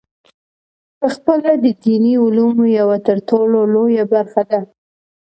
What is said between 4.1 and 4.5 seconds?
برخه